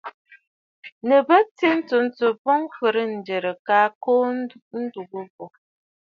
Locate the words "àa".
3.77-3.87